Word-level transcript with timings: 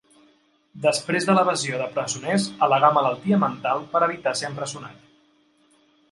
Després 0.83 1.25
de 1.25 1.33
l'evasió 1.39 1.81
de 1.81 1.89
presoners 1.97 2.47
al·legà 2.67 2.89
malaltia 2.95 3.39
mental 3.43 3.83
per 3.91 4.01
evitar 4.09 4.33
ser 4.41 4.47
empresonat. 4.49 5.05